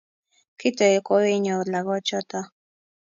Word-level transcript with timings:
Kitooy 0.59 0.97
koiwenyoo 1.07 1.61
lagoochoto 1.71 2.39